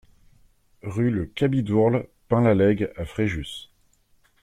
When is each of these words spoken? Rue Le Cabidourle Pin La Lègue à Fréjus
Rue 0.81 1.11
Le 1.11 1.27
Cabidourle 1.27 2.07
Pin 2.27 2.41
La 2.41 2.55
Lègue 2.55 2.91
à 2.97 3.05
Fréjus 3.05 3.69